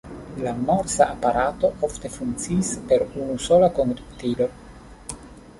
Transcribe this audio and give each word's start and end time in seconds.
La 0.43 0.53
Morsa-aparato 0.69 1.69
ofte 1.89 2.11
funkciis 2.15 2.73
per 2.89 3.05
unusola 3.25 3.71
konduktilo. 3.81 4.53